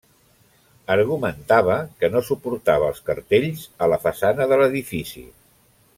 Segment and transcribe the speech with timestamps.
[0.93, 5.27] Argumentava que no suportava els cartells a la façana de l'edifici.